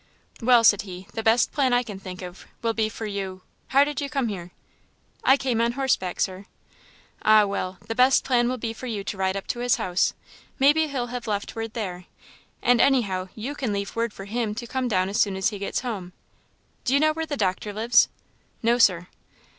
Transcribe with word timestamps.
"Well," 0.41 0.63
said 0.63 0.81
he, 0.81 1.05
"the 1.13 1.21
best 1.21 1.51
plan 1.51 1.73
I 1.73 1.83
can 1.83 1.99
think 1.99 2.23
of, 2.23 2.47
will 2.63 2.73
be 2.73 2.89
for 2.89 3.05
you 3.05 3.43
how 3.67 3.83
did 3.83 4.01
you 4.01 4.09
come 4.09 4.29
here?" 4.29 4.49
"I 5.23 5.37
came 5.37 5.61
on 5.61 5.73
horseback, 5.73 6.19
Sir." 6.19 6.47
"Ah 7.21 7.45
well 7.45 7.77
the 7.87 7.93
best 7.93 8.23
plan 8.23 8.49
will 8.49 8.57
be 8.57 8.73
for 8.73 8.87
you 8.87 9.03
to 9.03 9.15
ride 9.15 9.37
up 9.37 9.45
to 9.49 9.59
his 9.59 9.75
house; 9.75 10.15
maybe 10.57 10.87
he'll 10.87 11.13
have 11.13 11.27
left 11.27 11.55
word 11.55 11.73
there, 11.75 12.05
and 12.63 12.81
anyhow 12.81 13.29
you 13.35 13.53
can 13.53 13.71
leave 13.71 13.95
word 13.95 14.11
for 14.11 14.25
him 14.25 14.55
to 14.55 14.65
come 14.65 14.87
down 14.87 15.07
as 15.07 15.21
soon 15.21 15.35
as 15.35 15.49
he 15.49 15.59
gets 15.59 15.81
home. 15.81 16.13
Do 16.83 16.95
you 16.95 16.99
know 16.99 17.13
where 17.13 17.27
the 17.27 17.37
doctor 17.37 17.71
lives?" 17.71 18.09
"No, 18.63 18.79
Sir." 18.79 19.07